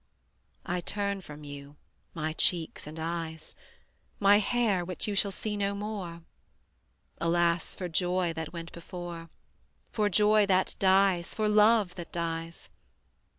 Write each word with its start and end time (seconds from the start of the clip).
I 0.65 0.79
turn 0.81 1.21
from 1.21 1.43
you 1.43 1.75
my 2.15 2.33
cheeks 2.33 2.87
and 2.87 2.99
eyes, 2.99 3.53
My 4.19 4.39
hair 4.39 4.83
which 4.83 5.07
you 5.07 5.13
shall 5.13 5.29
see 5.29 5.55
no 5.55 5.75
more, 5.75 6.23
Alas 7.19 7.75
for 7.75 7.87
joy 7.87 8.33
that 8.33 8.51
went 8.51 8.71
before, 8.71 9.29
For 9.91 10.09
joy 10.09 10.47
that 10.47 10.75
dies, 10.79 11.35
for 11.35 11.47
love 11.47 11.93
that 11.97 12.11
dies. 12.11 12.67